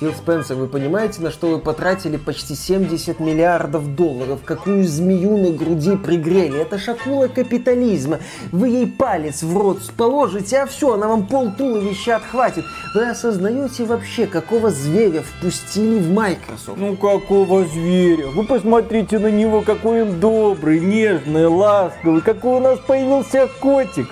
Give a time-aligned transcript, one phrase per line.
[0.00, 4.40] Фил Спенсер, вы понимаете, на что вы потратили почти 70 миллиардов долларов?
[4.46, 6.58] Какую змею на груди пригрели?
[6.58, 8.18] Это шакула капитализма.
[8.50, 12.64] Вы ей палец в рот положите, а все, она вам пол туловища отхватит.
[12.94, 16.78] Вы осознаете вообще, какого зверя впустили в Microsoft?
[16.78, 18.28] Ну какого зверя?
[18.28, 24.08] Вы посмотрите на него, какой он добрый, нежный, ласковый, какой у нас появился котик.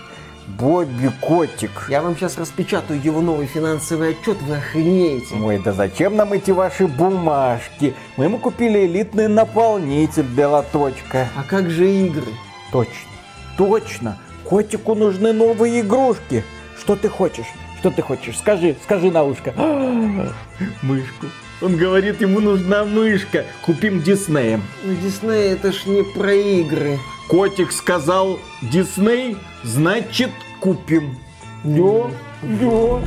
[0.56, 1.86] Бобби Котик.
[1.90, 5.34] Я вам сейчас распечатаю его новый финансовый отчет, вы охренеете.
[5.34, 7.94] Ой, да зачем нам эти ваши бумажки?
[8.16, 11.29] Мы ему купили элитный наполнитель для лоточка.
[11.36, 12.32] А как же игры?
[12.72, 13.11] Точно,
[13.58, 14.18] точно.
[14.44, 16.42] Котику нужны новые игрушки.
[16.78, 17.46] Что ты хочешь?
[17.80, 18.39] Что ты хочешь?
[18.39, 19.53] Скажи, скажи на ушко.
[20.82, 21.26] Мышку.
[21.61, 23.44] Он говорит, ему нужна мышка.
[23.62, 24.62] Купим Диснеем.
[24.85, 26.98] Ну, Дисней это ж не про игры.
[27.29, 31.18] Котик сказал Дисней, значит купим.
[31.64, 32.11] Да,
[32.42, 33.03] да.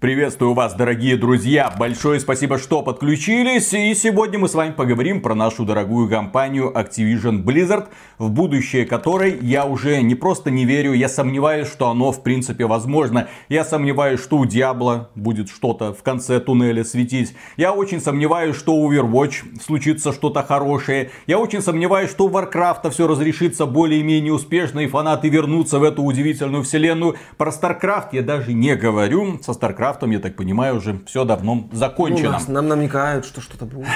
[0.00, 1.70] Приветствую вас, дорогие друзья!
[1.78, 3.74] Большое спасибо, что подключились.
[3.74, 9.38] И сегодня мы с вами поговорим про нашу дорогую компанию Activision Blizzard, в будущее которой
[9.42, 13.28] я уже не просто не верю, я сомневаюсь, что оно в принципе возможно.
[13.50, 17.34] Я сомневаюсь, что у Diablo будет что-то в конце туннеля светить.
[17.58, 21.10] Я очень сомневаюсь, что у Overwatch случится что-то хорошее.
[21.26, 26.02] Я очень сомневаюсь, что у Warcraft все разрешится более-менее успешно и фанаты вернутся в эту
[26.02, 27.16] удивительную вселенную.
[27.36, 29.38] Про StarCraft я даже не говорю.
[29.42, 32.28] Со StarCraft Warcraft, я так понимаю, уже все давно закончено.
[32.28, 33.86] Ну, нас, нам намекают, что что-то будет.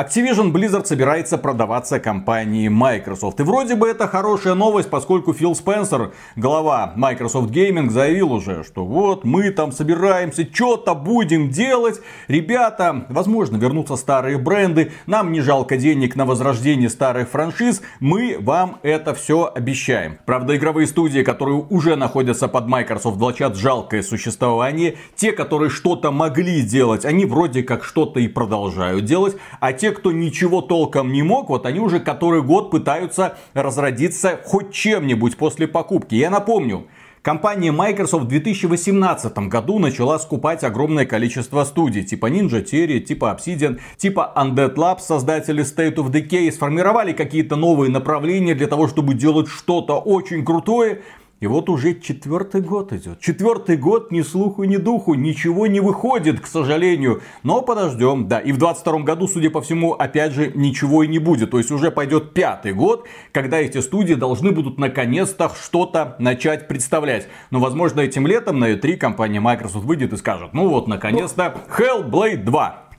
[0.00, 3.38] Activision Blizzard собирается продаваться компании Microsoft.
[3.38, 8.86] И вроде бы это хорошая новость, поскольку Фил Спенсер, глава Microsoft Gaming, заявил уже, что
[8.86, 12.00] вот мы там собираемся, что-то будем делать.
[12.28, 18.78] Ребята, возможно, вернутся старые бренды, нам не жалко денег на возрождение старых франшиз, мы вам
[18.82, 20.16] это все обещаем.
[20.24, 24.96] Правда, игровые студии, которые уже находятся под Microsoft, влачат жалкое существование.
[25.14, 30.12] Те, которые что-то могли делать, они вроде как что-то и продолжают делать, а те, кто
[30.12, 36.14] ничего толком не мог, вот они уже который год пытаются разродиться хоть чем-нибудь после покупки.
[36.14, 36.86] Я напомню,
[37.22, 43.78] Компания Microsoft в 2018 году начала скупать огромное количество студий, типа Ninja Theory, типа Obsidian,
[43.98, 49.48] типа Undead Labs, создатели State of Decay, сформировали какие-то новые направления для того, чтобы делать
[49.48, 51.02] что-то очень крутое,
[51.40, 53.18] и вот уже четвертый год идет.
[53.20, 55.14] Четвертый год ни слуху, ни духу.
[55.14, 57.22] Ничего не выходит, к сожалению.
[57.42, 58.28] Но подождем.
[58.28, 61.50] Да, и в 22 году, судя по всему, опять же, ничего и не будет.
[61.50, 67.26] То есть уже пойдет пятый год, когда эти студии должны будут наконец-то что-то начать представлять.
[67.50, 72.44] Но, возможно, этим летом на E3 компания Microsoft выйдет и скажет, ну вот, наконец-то, Hellblade
[72.44, 72.89] 2.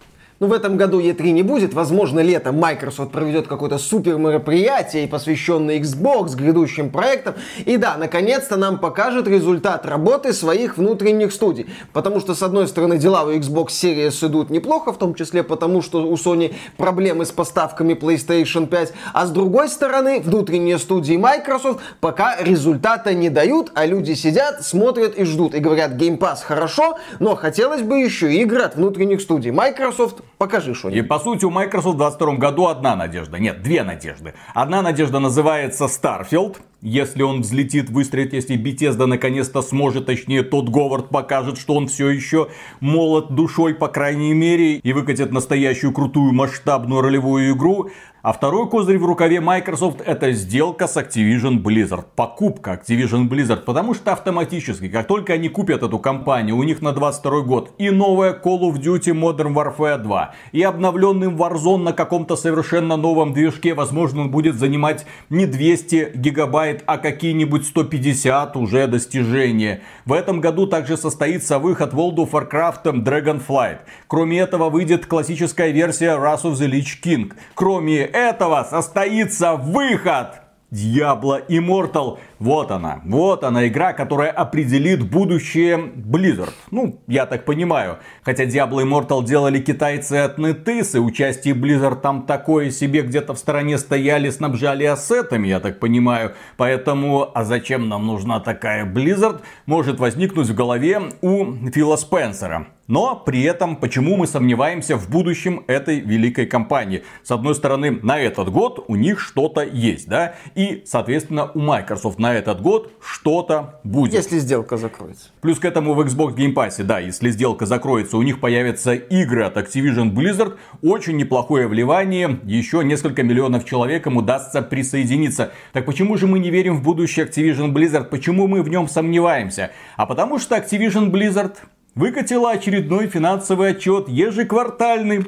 [0.42, 1.76] Ну, в этом году E3 не будет.
[1.76, 7.36] Возможно, летом Microsoft проведет какое-то супер мероприятие, посвященное Xbox, грядущим проектам.
[7.64, 11.68] И да, наконец-то нам покажет результат работы своих внутренних студий.
[11.94, 15.84] Потому что, с одной стороны, дела у Xbox Series идут неплохо, в том числе потому,
[15.84, 18.94] что у Sony проблемы с поставками PlayStation 5.
[19.14, 25.16] А с другой стороны, внутренние студии Microsoft пока результата не дают, а люди сидят, смотрят
[25.20, 25.54] и ждут.
[25.54, 29.52] И говорят, Game Pass хорошо, но хотелось бы еще игры от внутренних студий.
[29.52, 31.06] Microsoft Покажи что-нибудь.
[31.06, 33.38] И по сути у Microsoft в 22 году одна надежда.
[33.38, 34.34] Нет, две надежды.
[34.56, 36.58] Одна надежда называется Starfield.
[36.84, 42.10] Если он взлетит, выстрелит, если Bethesda наконец-то сможет, точнее тот Говард покажет, что он все
[42.10, 42.48] еще
[42.80, 47.92] молод душой, по крайней мере, и выкатит настоящую крутую масштабную ролевую игру.
[48.24, 52.06] А второй козырь в рукаве Microsoft это сделка с Activision Blizzard.
[52.16, 53.62] Покупка Activision Blizzard.
[53.62, 57.90] Потому что автоматически, как только они купят эту компанию, у них на 22 год и
[57.90, 63.74] новая Call of Duty Modern Warfare 2, и обновленный Warzone на каком-то совершенно новом движке,
[63.74, 69.82] возможно, он будет занимать не 200 гигабайт, а какие-нибудь 150 уже достижения.
[70.06, 73.80] В этом году также состоится выход World of Warcraft Dragonflight.
[74.08, 77.34] Кроме этого выйдет классическая версия Wrath of the Lich King.
[77.54, 82.20] Кроме этого состоится выход Diablo Immortal.
[82.42, 86.50] Вот она, вот она игра, которая определит будущее Blizzard.
[86.72, 88.00] Ну, я так понимаю.
[88.24, 93.38] Хотя Diablo Immortal делали китайцы от NetEase, и участие Blizzard там такое себе где-то в
[93.38, 96.34] стороне стояли, снабжали ассетами, я так понимаю.
[96.58, 102.66] Поэтому, а зачем нам нужна такая Blizzard, может возникнуть в голове у Фила Спенсера.
[102.88, 107.04] Но при этом, почему мы сомневаемся в будущем этой великой компании?
[107.24, 110.34] С одной стороны, на этот год у них что-то есть, да?
[110.56, 114.14] И, соответственно, у Microsoft на на этот год что-то будет.
[114.14, 115.30] Если сделка закроется.
[115.42, 119.44] Плюс к этому в Xbox Game Pass, да, если сделка закроется, у них появятся игры
[119.44, 120.58] от Activision Blizzard.
[120.82, 122.40] Очень неплохое вливание.
[122.44, 125.52] Еще несколько миллионов человекам удастся присоединиться.
[125.74, 128.06] Так почему же мы не верим в будущее Activision Blizzard?
[128.06, 129.72] Почему мы в нем сомневаемся?
[129.98, 131.58] А потому что Activision Blizzard
[131.96, 135.26] выкатила очередной финансовый отчет ежеквартальный.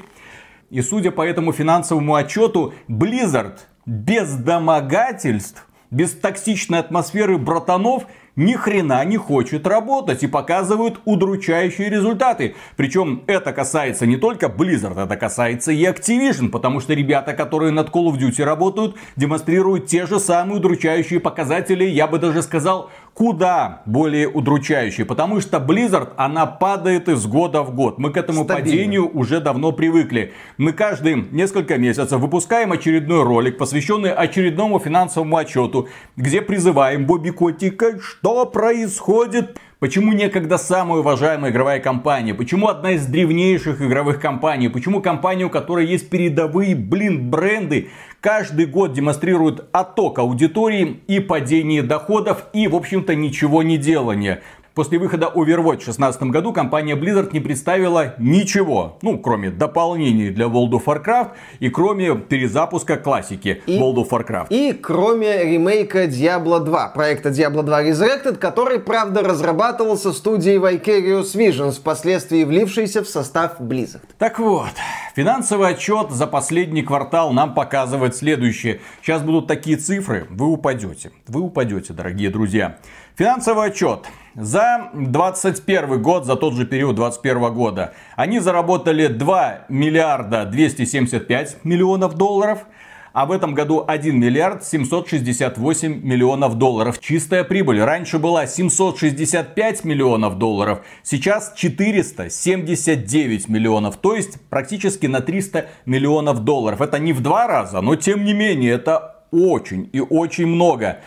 [0.70, 8.06] И судя по этому финансовому отчету, Blizzard без домогательств, без токсичной атмосферы братанов
[8.36, 12.56] ни хрена не хочет работать и показывают удручающие результаты.
[12.75, 17.90] Причем это касается не только Blizzard, это касается и Activision, потому что ребята, которые над
[17.90, 23.83] Call of Duty работают, демонстрируют те же самые удручающие показатели, я бы даже сказал, куда
[23.86, 28.00] более удручающей, потому что Blizzard, она падает из года в год.
[28.00, 28.71] Мы к этому Стабильно.
[28.71, 30.33] падению уже давно привыкли.
[30.57, 38.00] Мы каждые несколько месяцев выпускаем очередной ролик, посвященный очередному финансовому отчету, где призываем Бобби Котика,
[38.00, 42.34] что происходит Почему некогда самая уважаемая игровая компания?
[42.34, 44.70] Почему одна из древнейших игровых компаний?
[44.70, 47.90] Почему компания, у которой есть передовые, блин, бренды,
[48.22, 54.42] каждый год демонстрирует отток аудитории и падение доходов и, в общем-то, ничего не делания?
[54.75, 60.48] После выхода Overwatch в 2016 году компания Blizzard не представила ничего, ну, кроме дополнений для
[60.48, 61.30] World of Warcraft
[61.60, 64.48] и кроме перезапуска классики и, World of Warcraft.
[64.50, 71.74] И кроме ремейка Diablo 2, проекта Diablo 2 Resurrected, который, правда, разрабатывался студией Vicarious Visions,
[71.74, 74.02] впоследствии влившейся в состав Blizzard.
[74.18, 74.72] Так вот,
[75.16, 78.81] финансовый отчет за последний квартал нам показывает следующее.
[79.04, 81.12] Сейчас будут такие цифры, вы упадете.
[81.28, 82.80] Вы упадете, дорогие друзья.
[83.15, 84.07] Финансовый отчет.
[84.36, 92.15] За 21 год, за тот же период 21 года, они заработали 2 миллиарда 275 миллионов
[92.15, 92.65] долларов.
[93.13, 97.00] А в этом году 1 миллиард 768 миллионов долларов.
[97.00, 103.98] Чистая прибыль раньше была 765 миллионов долларов, сейчас 479 миллионов.
[103.98, 106.81] То есть практически на 300 миллионов долларов.
[106.81, 111.01] Это не в два раза, но тем не менее это очень и очень много.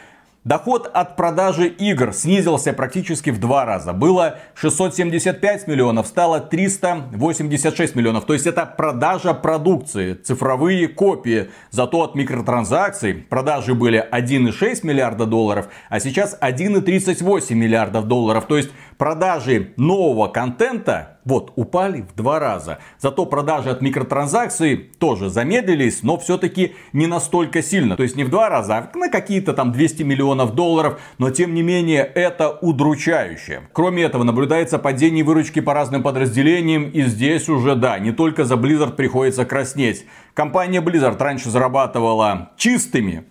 [0.46, 3.92] Доход от продажи игр снизился практически в два раза.
[3.92, 8.26] Было 675 миллионов, стало 386 миллионов.
[8.26, 11.50] То есть это продажа продукции, цифровые копии.
[11.72, 18.46] Зато от микротранзакций продажи были 1,6 миллиарда долларов, а сейчас 1,38 миллиардов долларов.
[18.46, 22.78] То есть продажи нового контента вот, упали в два раза.
[22.98, 27.96] Зато продажи от микротранзакций тоже замедлились, но все-таки не настолько сильно.
[27.96, 31.00] То есть не в два раза, а на какие-то там 200 миллионов долларов.
[31.18, 33.62] Но тем не менее это удручающе.
[33.72, 36.88] Кроме этого наблюдается падение выручки по разным подразделениям.
[36.90, 40.06] И здесь уже да, не только за Blizzard приходится краснеть.
[40.32, 43.24] Компания Blizzard раньше зарабатывала чистыми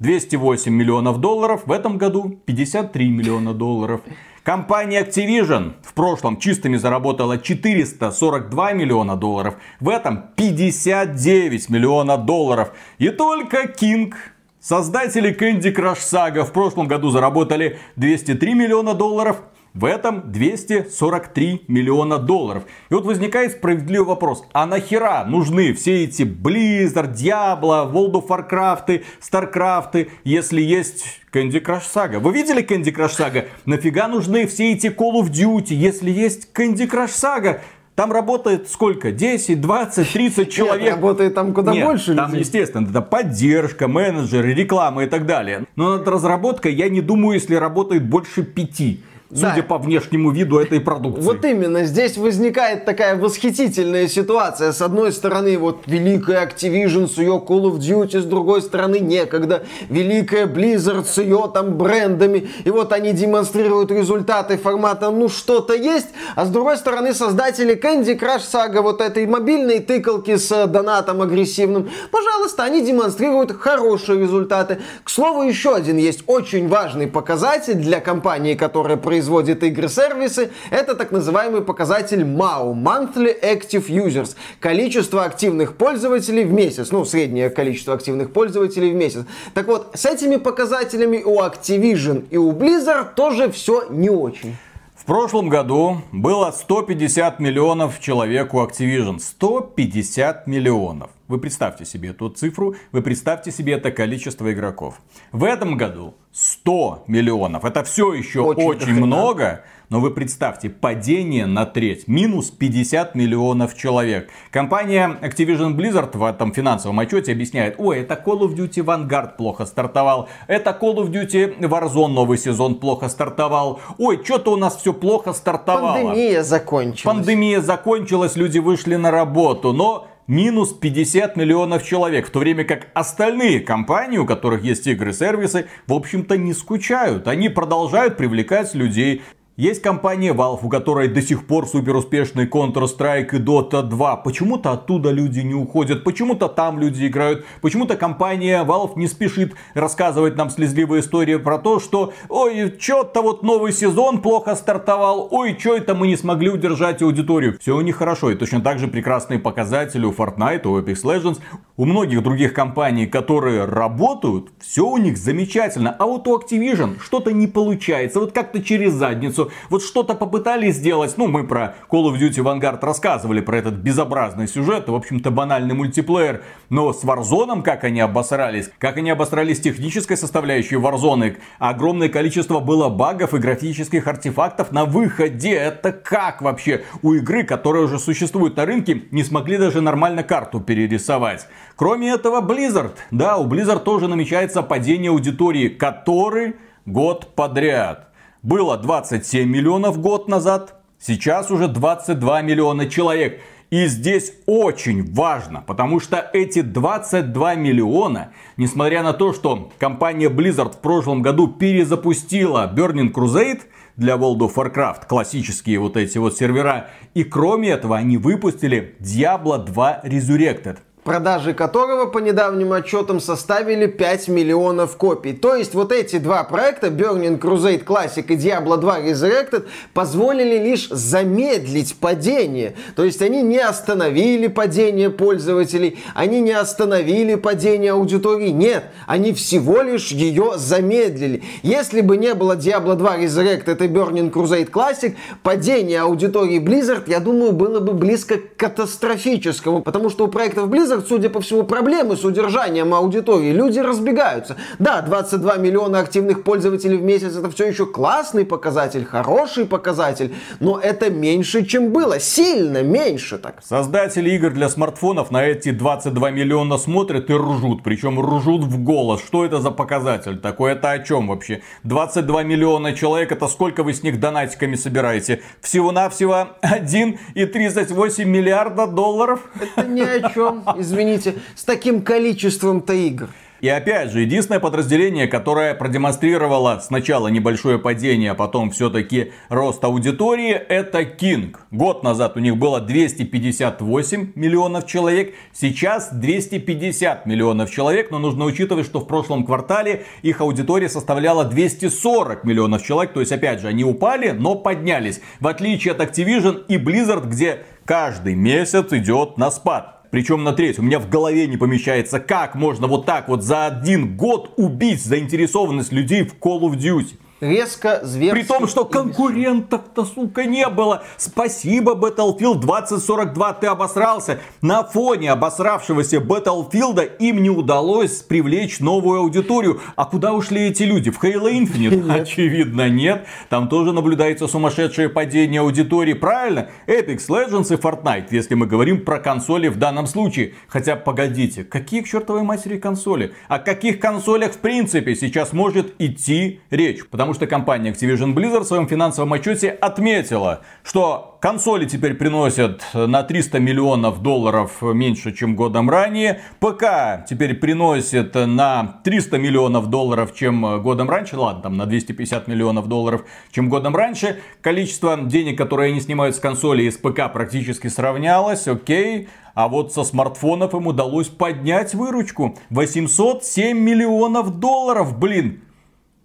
[0.00, 4.02] 208 миллионов долларов, в этом году 53 миллиона долларов.
[4.48, 12.72] Компания Activision в прошлом чистыми заработала 442 миллиона долларов, в этом 59 миллионов долларов.
[12.96, 14.14] И только King
[14.58, 19.42] Создатели Candy Crush Saga в прошлом году заработали 203 миллиона долларов,
[19.74, 22.64] в этом 243 миллиона долларов.
[22.90, 24.44] И вот возникает справедливый вопрос.
[24.52, 31.84] А нахера нужны все эти Blizzard, Diablo, World of Warcraft, Starcraft, если есть Candy Crush
[31.94, 32.18] Saga?
[32.18, 33.48] Вы видели Candy Crush Saga?
[33.66, 37.60] Нафига нужны все эти Call of Duty, если есть Candy Crush Saga?
[37.94, 39.10] Там работает сколько?
[39.10, 40.84] 10, 20, 30 человек.
[40.84, 42.42] Нет, работает там куда Нет, больше там, людей.
[42.42, 45.64] естественно, это поддержка, менеджеры, реклама и так далее.
[45.74, 49.62] Но над разработкой, я не думаю, если работает больше пяти судя да.
[49.62, 51.22] по внешнему виду этой продукции.
[51.22, 54.72] Вот именно, здесь возникает такая восхитительная ситуация.
[54.72, 59.64] С одной стороны, вот великая Activision с ее Call of Duty, с другой стороны, некогда
[59.90, 62.48] великая Blizzard с ее там брендами.
[62.64, 68.18] И вот они демонстрируют результаты формата «ну что-то есть», а с другой стороны, создатели Candy
[68.18, 74.78] Crush Saga, вот этой мобильной тыкалки с донатом агрессивным, пожалуйста, они демонстрируют хорошие результаты.
[75.04, 80.94] К слову, еще один есть очень важный показатель для компании, которая производит производит игры-сервисы, это
[80.94, 87.94] так называемый показатель MAU, Monthly Active Users, количество активных пользователей в месяц, ну, среднее количество
[87.94, 89.24] активных пользователей в месяц.
[89.54, 94.54] Так вот, с этими показателями у Activision и у Blizzard тоже все не очень.
[94.94, 99.18] В прошлом году было 150 миллионов человек у Activision.
[99.18, 101.10] 150 миллионов.
[101.26, 105.00] Вы представьте себе эту цифру, вы представьте себе это количество игроков.
[105.32, 107.64] В этом году 100 миллионов.
[107.64, 109.64] Это все еще очень, очень много.
[109.88, 114.28] Но вы представьте, падение на треть, минус 50 миллионов человек.
[114.50, 119.64] Компания Activision Blizzard в этом финансовом отчете объясняет, ой, это Call of Duty Vanguard плохо
[119.64, 124.92] стартовал, это Call of Duty Warzone новый сезон плохо стартовал, ой, что-то у нас все
[124.92, 125.94] плохо стартовало.
[125.94, 127.16] Пандемия закончилась.
[127.16, 132.88] Пандемия закончилась, люди вышли на работу, но минус 50 миллионов человек, в то время как
[132.94, 137.26] остальные компании, у которых есть игры-сервисы, в общем-то не скучают.
[137.26, 139.22] Они продолжают привлекать людей,
[139.58, 144.16] есть компания Valve, у которой до сих пор супер успешный Counter-Strike и Dota 2.
[144.18, 150.36] Почему-то оттуда люди не уходят, почему-то там люди играют, почему-то компания Valve не спешит рассказывать
[150.36, 155.74] нам слезливые истории про то, что ой, что-то вот новый сезон плохо стартовал, ой, что
[155.74, 157.58] это мы не смогли удержать аудиторию.
[157.60, 161.40] Все у них хорошо, и точно так же прекрасные показатели у Fortnite, у Apex Legends,
[161.76, 165.90] у многих других компаний, которые работают, все у них замечательно.
[165.98, 171.14] А вот у Activision что-то не получается, вот как-то через задницу вот что-то попытались сделать.
[171.16, 175.74] Ну, мы про Call of Duty Vanguard рассказывали, про этот безобразный сюжет, в общем-то, банальный
[175.74, 176.42] мультиплеер.
[176.70, 182.88] Но с Warzone, как они обосрались, как они обосрались технической составляющей Warzone, огромное количество было
[182.88, 185.52] багов и графических артефактов на выходе.
[185.52, 186.84] Это как вообще?
[187.02, 191.46] У игры, которая уже существует на рынке, не смогли даже нормально карту перерисовать.
[191.76, 192.96] Кроме этого, Blizzard.
[193.10, 198.07] Да, у Blizzard тоже намечается падение аудитории, который год подряд.
[198.48, 203.42] Было 27 миллионов год назад, сейчас уже 22 миллиона человек.
[203.68, 210.76] И здесь очень важно, потому что эти 22 миллиона, несмотря на то, что компания Blizzard
[210.76, 213.60] в прошлом году перезапустила Burning Crusade
[213.98, 219.62] для World of Warcraft, классические вот эти вот сервера, и кроме этого они выпустили Diablo
[219.62, 220.78] 2 Resurrected
[221.08, 225.32] продажи которого по недавним отчетам составили 5 миллионов копий.
[225.32, 230.86] То есть вот эти два проекта, Burning Crusade Classic и Diablo 2 Resurrected, позволили лишь
[230.90, 232.74] замедлить падение.
[232.94, 238.50] То есть они не остановили падение пользователей, они не остановили падение аудитории.
[238.50, 241.42] Нет, они всего лишь ее замедлили.
[241.62, 247.20] Если бы не было Diablo 2 Resurrected и Burning Crusade Classic, падение аудитории Blizzard, я
[247.20, 251.64] думаю, было бы близко к катастрофическому, потому что у проектов Blizzard Blizzard, судя по всему,
[251.64, 253.52] проблемы с удержанием аудитории.
[253.52, 254.56] Люди разбегаются.
[254.78, 260.78] Да, 22 миллиона активных пользователей в месяц это все еще классный показатель, хороший показатель, но
[260.78, 262.20] это меньше, чем было.
[262.20, 263.62] Сильно меньше так.
[263.62, 267.82] Создатели игр для смартфонов на эти 22 миллиона смотрят и ржут.
[267.82, 269.20] Причем ржут в голос.
[269.24, 270.72] Что это за показатель такой?
[270.72, 271.62] Это о чем вообще?
[271.84, 275.40] 22 миллиона человек, это сколько вы с них донатиками собираете?
[275.60, 279.40] Всего-навсего 1,38 миллиарда долларов?
[279.60, 283.28] Это ни о чем извините, с таким количеством-то игр.
[283.60, 290.52] И опять же, единственное подразделение, которое продемонстрировало сначала небольшое падение, а потом все-таки рост аудитории,
[290.52, 291.56] это King.
[291.72, 298.86] Год назад у них было 258 миллионов человек, сейчас 250 миллионов человек, но нужно учитывать,
[298.86, 303.82] что в прошлом квартале их аудитория составляла 240 миллионов человек, то есть опять же, они
[303.82, 305.20] упали, но поднялись.
[305.40, 309.97] В отличие от Activision и Blizzard, где каждый месяц идет на спад.
[310.10, 310.78] Причем на треть.
[310.78, 315.02] У меня в голове не помещается, как можно вот так вот за один год убить
[315.02, 318.40] заинтересованность людей в Call of Duty резко зверски.
[318.40, 321.02] При том, что конкурентов-то, сука, не было.
[321.16, 324.40] Спасибо, Battlefield 2042, ты обосрался.
[324.62, 329.80] На фоне обосравшегося Battlefield им не удалось привлечь новую аудиторию.
[329.96, 331.10] А куда ушли эти люди?
[331.10, 331.96] В Halo Infinite?
[331.96, 332.10] Нет.
[332.10, 333.26] Очевидно, нет.
[333.48, 336.14] Там тоже наблюдается сумасшедшее падение аудитории.
[336.14, 336.70] Правильно?
[336.86, 340.54] Apex Legends и Fortnite, если мы говорим про консоли в данном случае.
[340.68, 343.32] Хотя, погодите, какие к чертовой матери консоли?
[343.48, 347.06] О каких консолях в принципе сейчас может идти речь?
[347.06, 352.82] Потому потому что компания Activision Blizzard в своем финансовом отчете отметила, что консоли теперь приносят
[352.94, 356.40] на 300 миллионов долларов меньше, чем годом ранее.
[356.58, 361.36] ПК теперь приносит на 300 миллионов долларов, чем годом раньше.
[361.36, 364.40] Ладно, там на 250 миллионов долларов, чем годом раньше.
[364.62, 368.66] Количество денег, которые они снимают с консоли и с ПК практически сравнялось.
[368.66, 369.28] Окей.
[369.52, 372.56] А вот со смартфонов им удалось поднять выручку.
[372.70, 375.60] 807 миллионов долларов, блин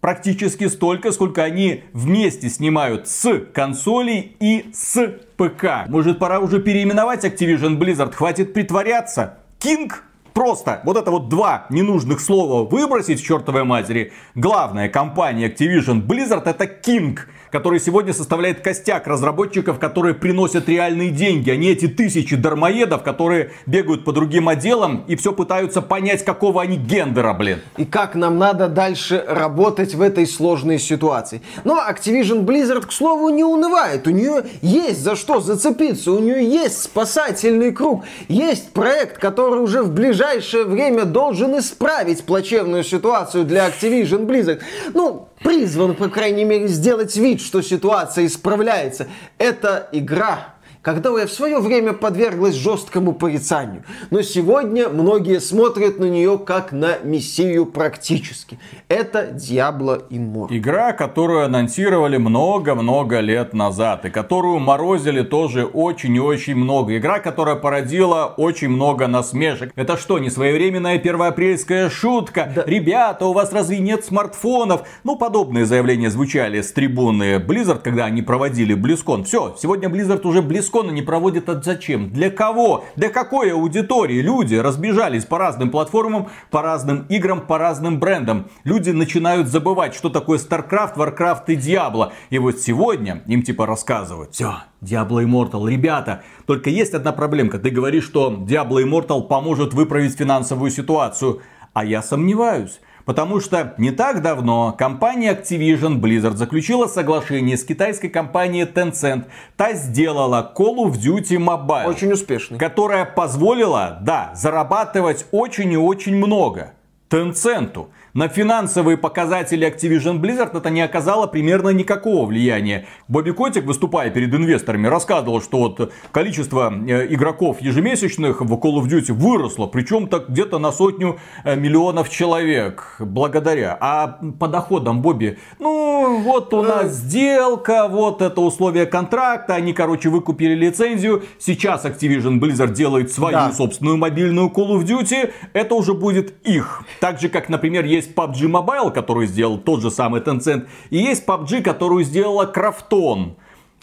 [0.04, 5.02] практически столько, сколько они вместе снимают с консолей и с
[5.38, 5.88] ПК.
[5.88, 9.38] Может пора уже переименовать Activision Blizzard, хватит притворяться.
[9.62, 9.90] King
[10.34, 14.12] просто вот это вот два ненужных слова выбросить в чертовой матери.
[14.36, 17.18] Главная компания Activision Blizzard это King
[17.54, 23.52] который сегодня составляет костяк разработчиков, которые приносят реальные деньги, а не эти тысячи дармоедов, которые
[23.68, 27.60] бегают по другим отделам и все пытаются понять, какого они гендера, блин.
[27.78, 31.44] И как нам надо дальше работать в этой сложной ситуации.
[31.64, 34.08] Но Activision Blizzard, к слову, не унывает.
[34.08, 39.84] У нее есть за что зацепиться, у нее есть спасательный круг, есть проект, который уже
[39.84, 44.62] в ближайшее время должен исправить плачевную ситуацию для Activision Blizzard.
[44.96, 49.08] Ну, призван, по крайней мере, сделать вид, что ситуация исправляется.
[49.38, 50.53] Это игра
[50.84, 53.84] которая в свое время подверглась жесткому порицанию.
[54.12, 58.60] Но сегодня многие смотрят на нее как на мессию практически.
[58.90, 60.48] Это Diablo Immortal.
[60.52, 64.06] Игра, которую анонсировали много-много лет назад.
[64.06, 66.98] И которую морозили тоже очень и очень много.
[66.98, 69.72] Игра, которая породила очень много насмешек.
[69.76, 72.52] Это что, не своевременная первоапрельская шутка?
[72.54, 72.64] Да.
[72.68, 74.86] Ребята, у вас разве нет смартфонов?
[75.06, 79.24] Ну, подобные заявления звучали с трибуны Blizzard, когда они проводили BlizzCon.
[79.24, 82.10] Все, сегодня Blizzard уже BlizzCon BlizzCon не проводят от зачем?
[82.10, 82.86] Для кого?
[82.96, 84.22] Для какой аудитории?
[84.22, 88.48] Люди разбежались по разным платформам, по разным играм, по разным брендам.
[88.64, 92.12] Люди начинают забывать, что такое StarCraft, Warcraft и Diablo.
[92.30, 94.34] И вот сегодня им типа рассказывают.
[94.34, 95.70] Все, Diablo Immortal.
[95.70, 97.60] Ребята, только есть одна проблемка.
[97.60, 101.42] Ты говоришь, что Diablo Immortal поможет выправить финансовую ситуацию.
[101.74, 102.80] А я сомневаюсь.
[103.06, 109.26] Потому что не так давно компания Activision Blizzard заключила соглашение с китайской компанией Tencent.
[109.58, 111.86] Та сделала Call of Duty Mobile.
[111.88, 112.58] Очень успешный.
[112.58, 116.74] Которая позволила, да, зарабатывать очень и очень много.
[117.14, 122.86] Tencent на финансовые показатели Activision Blizzard это не оказало примерно никакого влияния.
[123.08, 128.88] Бобби Котик, выступая перед инвесторами, рассказывал, что вот количество э, игроков ежемесячных в Call of
[128.88, 133.76] Duty выросло, причем так где-то на сотню э, миллионов человек благодаря.
[133.80, 140.10] А по доходам Бобби, ну вот у нас сделка, вот это условие контракта, они, короче,
[140.10, 143.52] выкупили лицензию, сейчас Activision Blizzard делает свою да.
[143.52, 146.84] собственную мобильную Call of Duty, это уже будет их.
[147.04, 151.28] Так же, как, например, есть PUBG Mobile, который сделал тот же самый Tencent, и есть
[151.28, 153.36] PUBG, которую сделала Крафтон.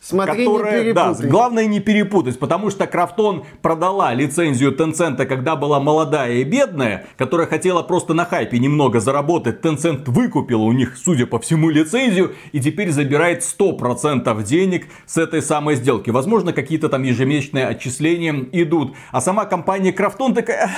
[0.03, 5.79] Смотри, которая, не да, главное не перепутать, потому что Крафтон продала лицензию Tencent, когда была
[5.79, 9.61] молодая и бедная, которая хотела просто на хайпе немного заработать.
[9.61, 15.43] Tencent выкупила у них, судя по всему, лицензию и теперь забирает 100% денег с этой
[15.43, 16.09] самой сделки.
[16.09, 18.95] Возможно, какие-то там ежемесячные отчисления идут.
[19.13, 20.71] А сама компания Крафтон такая,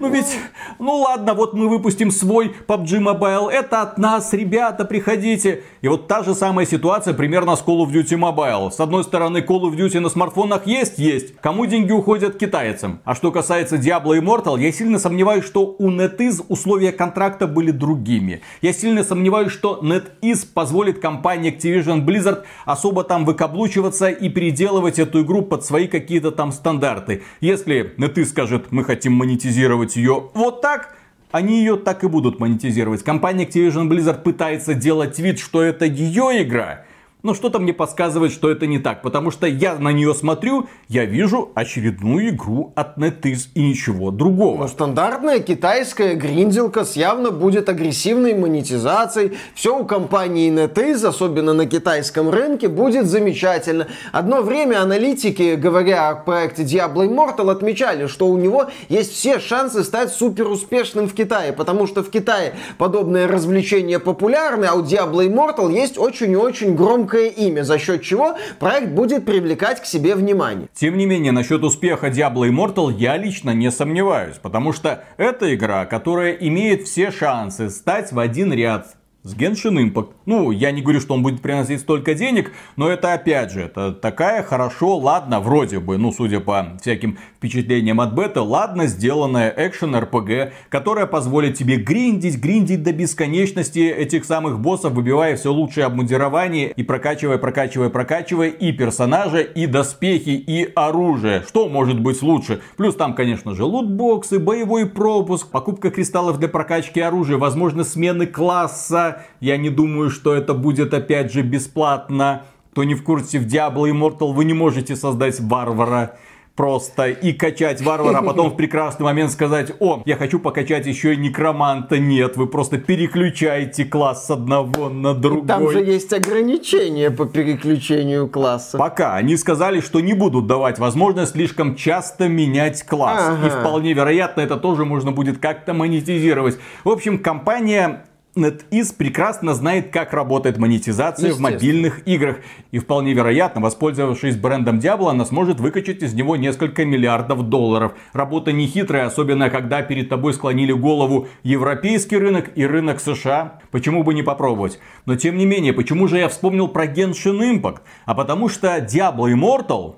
[0.00, 0.36] ну ведь,
[0.80, 5.62] ну ладно, вот мы выпустим свой PUBG Mobile, это от нас, ребята, приходите.
[5.80, 9.04] И вот та же самая ситуация примерно с Call of Duty Mobile сказал, с одной
[9.04, 11.36] стороны Call of Duty на смартфонах есть, есть.
[11.40, 13.00] Кому деньги уходят китайцам?
[13.04, 18.40] А что касается Diablo Immortal, я сильно сомневаюсь, что у NetEase условия контракта были другими.
[18.62, 25.22] Я сильно сомневаюсь, что NetEase позволит компании Activision Blizzard особо там выкаблучиваться и переделывать эту
[25.22, 27.22] игру под свои какие-то там стандарты.
[27.40, 30.96] Если NetEase скажет, мы хотим монетизировать ее вот так,
[31.32, 33.02] они ее так и будут монетизировать.
[33.02, 36.84] Компания Activision Blizzard пытается делать вид, что это ее игра,
[37.24, 41.06] но что-то мне подсказывает, что это не так, потому что я на нее смотрю, я
[41.06, 44.62] вижу очередную игру от NetEase и ничего другого.
[44.62, 49.32] Ну, стандартная китайская гринделка с явно будет агрессивной монетизацией.
[49.54, 53.88] Все у компании NetEase, особенно на китайском рынке, будет замечательно.
[54.12, 59.82] Одно время аналитики, говоря о проекте Diablo Immortal, отмечали, что у него есть все шансы
[59.82, 65.26] стать супер успешным в Китае, потому что в Китае подобное развлечение популярны, а у Diablo
[65.26, 69.86] Immortal есть очень и очень громкое громкое имя, за счет чего проект будет привлекать к
[69.86, 70.68] себе внимание.
[70.74, 75.86] Тем не менее, насчет успеха Diablo Immortal я лично не сомневаюсь, потому что это игра,
[75.86, 80.10] которая имеет все шансы стать в один ряд с Genshin Impact.
[80.26, 83.92] Ну, я не говорю, что он будет приносить столько денег, но это опять же, это
[83.92, 89.96] такая хорошо, ладно, вроде бы, ну, судя по всяким впечатлениям от бета, ладно сделанная экшен
[89.96, 96.70] RPG, которая позволит тебе гриндить, гриндить до бесконечности этих самых боссов, выбивая все лучшее обмундирование
[96.72, 101.44] и прокачивая, прокачивая, прокачивая и персонажа, и доспехи, и оружие.
[101.48, 102.60] Что может быть лучше?
[102.76, 109.13] Плюс там, конечно же, лутбоксы, боевой пропуск, покупка кристаллов для прокачки оружия, возможно, смены класса,
[109.40, 112.42] я не думаю, что это будет опять же бесплатно.
[112.72, 116.16] Кто не в курсе, в Diablo Immortal вы не можете создать варвара.
[116.56, 121.14] просто и качать варвара, а потом в прекрасный момент сказать, о, я хочу покачать еще
[121.14, 121.98] и некроманта.
[121.98, 125.46] Нет, вы просто переключаете класс с одного на другой.
[125.46, 128.78] Там же есть ограничения по переключению класса.
[128.78, 133.24] Пока они сказали, что не будут давать возможность слишком часто менять класс.
[133.26, 133.46] Ага.
[133.46, 136.58] И вполне вероятно, это тоже можно будет как-то монетизировать.
[136.84, 138.04] В общем, компания
[138.36, 142.38] NetEase прекрасно знает, как работает монетизация в мобильных играх.
[142.72, 147.92] И вполне вероятно, воспользовавшись брендом Diablo, она сможет выкачать из него несколько миллиардов долларов.
[148.12, 153.60] Работа не хитрая, особенно когда перед тобой склонили голову европейский рынок и рынок США.
[153.70, 154.80] Почему бы не попробовать?
[155.06, 157.80] Но тем не менее, почему же я вспомнил про Genshin Impact?
[158.04, 159.96] А потому что Diablo Immortal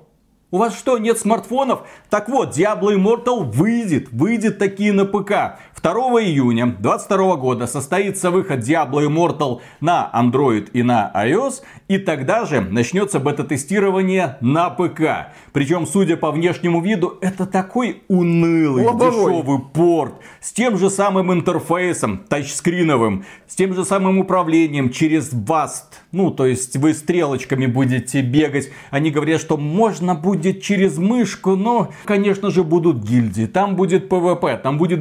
[0.49, 1.81] у вас что, нет смартфонов?
[2.09, 5.59] Так вот, Diablo Immortal выйдет, выйдет такие на ПК.
[5.81, 11.61] 2 июня 2022 года состоится выход Diablo Immortal на Android и на iOS.
[11.87, 15.33] И тогда же начнется бета-тестирование на ПК.
[15.53, 19.11] Причем, судя по внешнему виду, это такой унылый, Лобовой.
[19.11, 20.15] дешевый порт.
[20.41, 23.25] С тем же самым интерфейсом, тачскриновым.
[23.47, 25.83] С тем же самым управлением через BAST.
[26.11, 28.69] Ну, то есть вы стрелочками будете бегать.
[28.89, 33.45] Они говорят, что можно будет через мышку, но, конечно же, будут гильдии.
[33.45, 34.99] Там будет PvP, там будет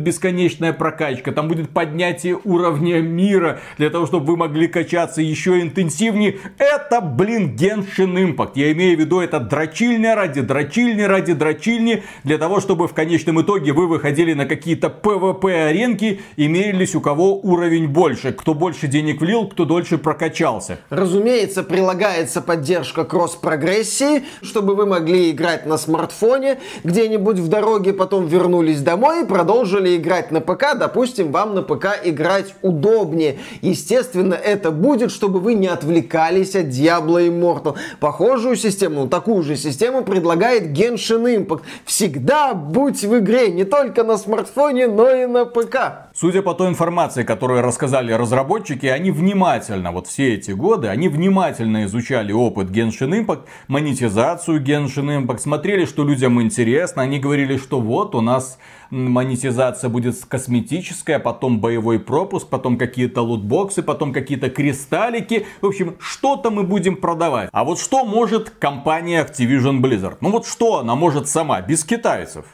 [0.66, 6.38] бесконечная прокачка, там будет поднятие уровня мира, для того, чтобы вы могли качаться еще интенсивнее.
[6.59, 8.52] Это, блин, Genshin Impact.
[8.55, 13.40] Я имею в виду, это дрочильня ради дрочильни ради дрочильни, для того, чтобы в конечном
[13.40, 18.33] итоге вы выходили на какие-то PvP-аренки и мерились у кого уровень больше.
[18.33, 20.79] Кто больше денег влил, кто дольше прокачался.
[20.90, 28.81] Разумеется, прилагается поддержка кросс-прогрессии, чтобы вы могли играть на смартфоне где-нибудь в дороге, потом вернулись
[28.81, 30.56] домой и продолжили играть на ПК.
[30.75, 33.38] Допустим, вам на ПК играть удобнее.
[33.62, 37.77] Естественно, это будет, чтобы вы не отвлекались от Diablo Immortal.
[38.01, 41.62] Похожую систему, ну, такую же систему предлагает Genshin Impact.
[41.85, 46.06] Всегда будь в игре, не только на смартфоне, но и на ПК.
[46.18, 51.85] Судя по той информации, которую рассказали разработчики, они внимательно, вот все эти годы, они внимательно
[51.85, 58.14] изучали опыт Genshin Impact, монетизацию Genshin Impact, смотрели, что людям интересно, они говорили, что вот
[58.14, 65.44] у нас монетизация будет косметическая, потом боевой пропуск, потом какие-то лутбоксы, потом какие-то кристаллики.
[65.61, 67.50] В общем, что-то мы будем продавать.
[67.52, 70.16] А вот что может компания Activision Blizzard?
[70.22, 72.46] Ну вот что она может сама, без китайцев?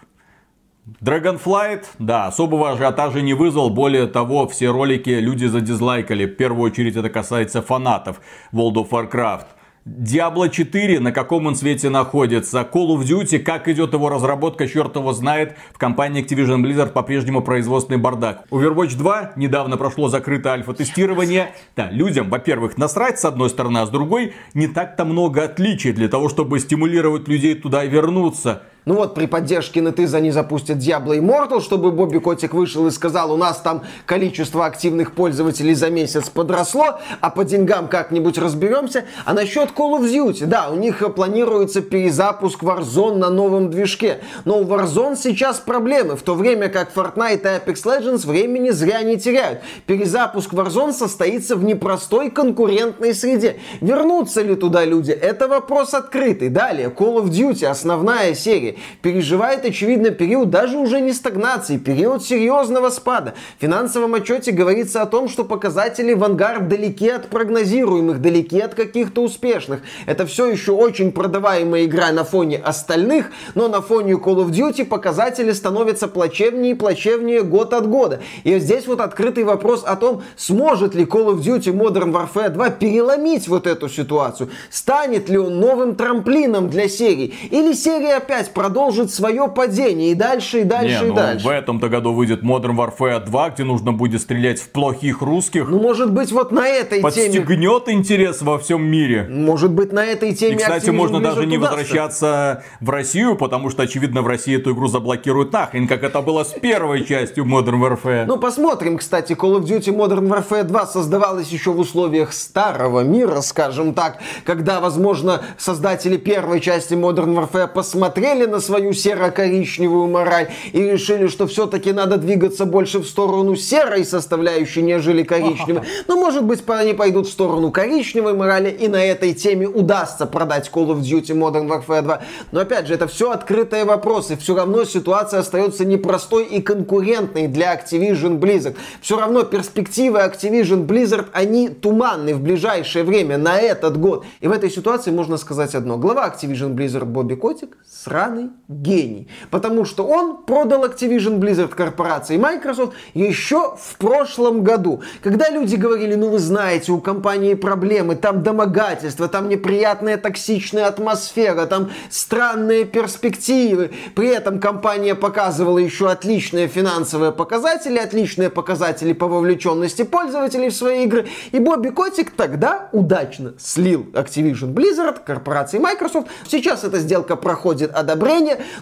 [1.01, 3.71] Dragonflight, да, особого ажиотажа не вызвал.
[3.71, 6.27] Более того, все ролики люди задизлайкали.
[6.27, 8.21] В первую очередь это касается фанатов
[8.53, 9.47] World of Warcraft.
[9.87, 12.61] Diablo 4, на каком он свете находится.
[12.61, 15.57] Call of Duty, как идет его разработка, черт его знает.
[15.73, 18.45] В компании Activision Blizzard по-прежнему производственный бардак.
[18.51, 21.55] Overwatch 2 недавно прошло закрытое альфа-тестирование.
[21.77, 26.09] Да, людям, во-первых, насрать с одной стороны, а с другой не так-то много отличий для
[26.09, 28.63] того, чтобы стимулировать людей туда вернуться.
[28.85, 33.33] Ну вот, при поддержке NetEase они запустят Diablo Immortal, чтобы Бобби Котик вышел и сказал,
[33.33, 39.05] у нас там количество активных пользователей за месяц подросло, а по деньгам как-нибудь разберемся.
[39.25, 44.19] А насчет Call of Duty, да, у них планируется перезапуск Warzone на новом движке.
[44.45, 49.03] Но у Warzone сейчас проблемы, в то время как Fortnite и Apex Legends времени зря
[49.03, 49.61] не теряют.
[49.87, 53.61] Перезапуск Warzone состоится в непростой конкурентной среде.
[53.81, 55.13] Вернутся ли туда люди?
[55.13, 56.49] Это вопрос открытый.
[56.49, 58.72] Далее, Call of Duty, основная серия
[59.03, 63.35] переживает, очевидно, период даже уже не стагнации, период серьезного спада.
[63.59, 69.23] В финансовом отчете говорится о том, что показатели Vanguard далеки от прогнозируемых, далеки от каких-то
[69.23, 69.81] успешных.
[70.07, 74.85] Это все еще очень продаваемая игра на фоне остальных, но на фоне Call of Duty
[74.85, 78.21] показатели становятся плачевнее и плачевнее год от года.
[78.45, 82.71] И здесь вот открытый вопрос о том, сможет ли Call of Duty Modern Warfare 2
[82.71, 84.51] переломить вот эту ситуацию.
[84.71, 87.35] Станет ли он новым трамплином для серии?
[87.51, 91.45] Или серия опять продолжит свое падение и дальше, и дальше, Не, и ну, дальше.
[91.45, 95.69] в этом-то году выйдет Modern Warfare 2, где нужно будет стрелять в плохих русских.
[95.69, 97.03] Ну, может быть, вот на этой теме...
[97.03, 99.27] Подстегнет интерес во всем мире.
[99.29, 101.77] Может быть, на этой теме И, кстати, можно даже не удастся.
[101.77, 106.45] возвращаться в Россию, потому что, очевидно, в России эту игру заблокируют нахрен, как это было
[106.45, 108.27] с первой частью Modern Warfare.
[108.27, 113.41] Ну, посмотрим, кстати, Call of Duty Modern Warfare 2 создавалась еще в условиях старого мира,
[113.41, 120.81] скажем так, когда, возможно, создатели первой части Modern Warfare посмотрели на свою серо-коричневую мораль и
[120.81, 125.83] решили, что все-таки надо двигаться больше в сторону серой составляющей, нежели коричневой.
[126.07, 130.71] Но, может быть, они пойдут в сторону коричневой морали, и на этой теме удастся продать
[130.73, 132.23] Call of Duty Modern Warfare 2.
[132.53, 134.37] Но, опять же, это все открытые вопросы.
[134.37, 138.77] Все равно ситуация остается непростой и конкурентной для Activision Blizzard.
[139.01, 144.27] Все равно перспективы Activision Blizzard, они туманны в ближайшее время, на этот год.
[144.41, 145.97] И в этой ситуации можно сказать одно.
[145.97, 149.29] Глава Activision Blizzard Бобби Котик сраный сраный гений.
[149.51, 155.03] Потому что он продал Activision Blizzard корпорации Microsoft еще в прошлом году.
[155.23, 161.67] Когда люди говорили, ну вы знаете, у компании проблемы, там домогательства, там неприятная токсичная атмосфера,
[161.67, 163.91] там странные перспективы.
[164.15, 171.05] При этом компания показывала еще отличные финансовые показатели, отличные показатели по вовлеченности пользователей в свои
[171.05, 171.27] игры.
[171.53, 176.29] И Бобби Котик тогда удачно слил Activision Blizzard, корпорации Microsoft.
[176.49, 178.32] Сейчас эта сделка проходит одобрение,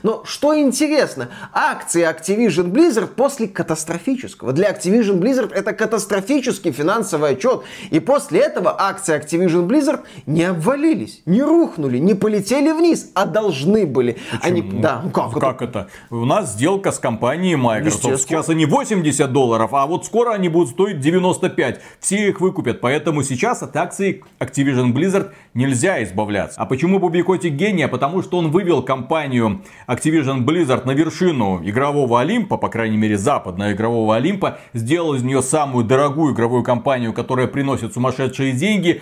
[0.03, 4.53] но что интересно, акции Activision Blizzard после катастрофического.
[4.53, 7.63] Для Activision Blizzard это катастрофический финансовый отчет.
[7.91, 13.87] И после этого акции Activision Blizzard не обвалились, не рухнули, не полетели вниз, а должны
[13.87, 14.19] были.
[14.31, 14.41] Почему?
[14.43, 15.71] Они, да, ну как, как это?
[15.71, 15.89] это?
[16.11, 18.23] У нас сделка с компанией Microsoft.
[18.23, 21.81] Сейчас они 80 долларов, а вот скоро они будут стоить 95.
[22.01, 22.81] Все их выкупят.
[22.81, 26.61] Поэтому сейчас от акций Activision Blizzard нельзя избавляться.
[26.61, 27.89] А почему Бобби Котик гений?
[27.89, 33.73] Потому что он вывел компанию Activision Blizzard на вершину игрового Олимпа, по крайней мере западного
[33.73, 39.01] игрового Олимпа, сделал из нее самую дорогую игровую компанию, которая приносит сумасшедшие деньги,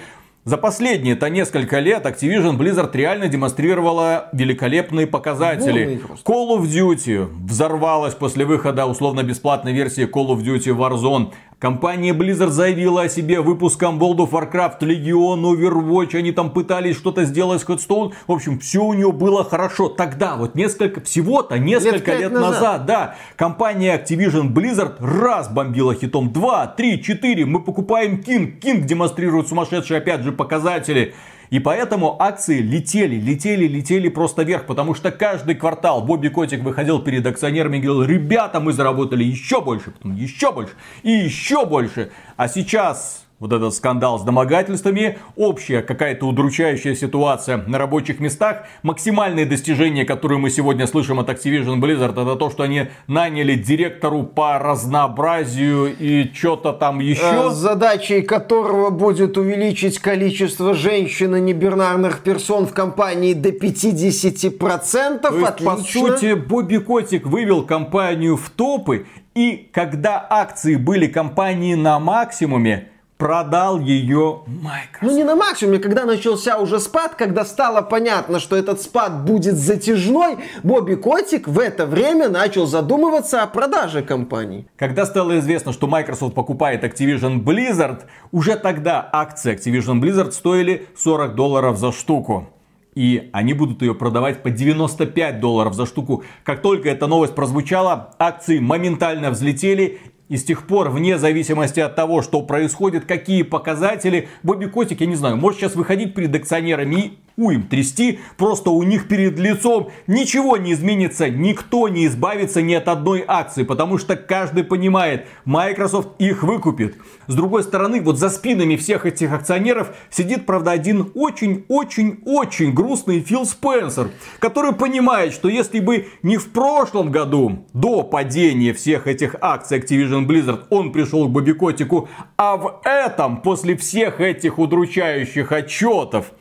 [0.49, 6.01] за последние-то несколько лет Activision Blizzard реально демонстрировала великолепные показатели.
[6.25, 11.33] Call of Duty взорвалась после выхода условно-бесплатной версии Call of Duty Warzone.
[11.59, 16.17] Компания Blizzard заявила о себе выпуском World of Warcraft, Legion, Overwatch.
[16.17, 18.13] Они там пытались что-то сделать с Headstone.
[18.29, 19.89] В общем, все у нее было хорошо.
[19.89, 22.53] Тогда, вот несколько, всего-то несколько лет, лет назад.
[22.53, 27.45] назад, да, компания Activision Blizzard раз бомбила хитом 2, 3, 4.
[27.47, 28.61] Мы покупаем King.
[28.61, 31.17] King демонстрирует сумасшедшие, опять же, показатели.
[31.51, 37.01] И поэтому акции летели, летели, летели просто вверх, потому что каждый квартал Бобби Котик выходил
[37.01, 42.11] перед акционерами и говорил, ребята, мы заработали еще больше, потом еще больше и еще больше.
[42.37, 49.47] А сейчас вот этот скандал с домогательствами, общая какая-то удручающая ситуация на рабочих местах, максимальные
[49.47, 54.59] достижения, которые мы сегодня слышим от Activision Blizzard, это то, что они наняли директору по
[54.59, 57.23] разнообразию и что-то там еще.
[57.23, 65.21] Э, задачей которого будет увеличить количество женщин и небинарных персон в компании до 50%.
[65.21, 65.77] То есть, Отлично.
[65.77, 72.89] По сути, Бобби Котик вывел компанию в топы, и когда акции были компании на максимуме,
[73.19, 75.03] продал ее Microsoft.
[75.03, 79.57] Ну не на максимуме, когда начался уже спад, когда стало понятно, что этот спад будет
[79.57, 84.67] затяжной, Бобби Котик в это время начал задумываться о продаже компании.
[84.77, 91.35] Когда стало известно, что Microsoft покупает Activision Blizzard, уже тогда акции Activision Blizzard стоили 40
[91.35, 92.49] долларов за штуку.
[92.95, 96.25] И они будут ее продавать по 95 долларов за штуку.
[96.43, 101.95] Как только эта новость прозвучала, акции моментально взлетели и с тех пор, вне зависимости от
[101.95, 106.95] того, что происходит, какие показатели, Бобби Котик, я не знаю, может сейчас выходить перед акционерами
[106.97, 112.75] и уим трясти, просто у них перед лицом ничего не изменится, никто не избавится ни
[112.75, 116.97] от одной акции, потому что каждый понимает, Microsoft их выкупит.
[117.29, 123.47] С другой стороны, вот за спинами всех этих акционеров сидит, правда, один очень-очень-очень грустный Фил
[123.47, 129.79] Спенсер, который понимает, что если бы не в прошлом году, до падения всех этих акций
[129.79, 136.33] Activision Blizzard, он пришел к Бобби Котику, а в этом, после всех этих удручающих отчетов,